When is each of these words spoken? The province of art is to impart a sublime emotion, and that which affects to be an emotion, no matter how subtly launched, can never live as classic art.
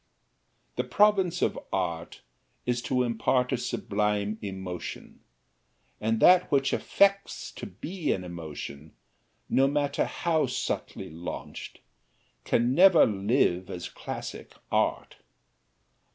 The 0.77 0.83
province 0.83 1.43
of 1.43 1.59
art 1.71 2.21
is 2.65 2.81
to 2.81 3.03
impart 3.03 3.51
a 3.51 3.57
sublime 3.57 4.39
emotion, 4.41 5.19
and 5.99 6.19
that 6.19 6.51
which 6.51 6.73
affects 6.73 7.51
to 7.51 7.67
be 7.67 8.11
an 8.11 8.23
emotion, 8.23 8.93
no 9.47 9.67
matter 9.67 10.05
how 10.05 10.47
subtly 10.47 11.11
launched, 11.11 11.81
can 12.45 12.73
never 12.73 13.05
live 13.05 13.69
as 13.69 13.89
classic 13.89 14.53
art. 14.71 15.17